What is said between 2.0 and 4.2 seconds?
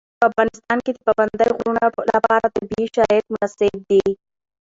لپاره طبیعي شرایط مناسب دي.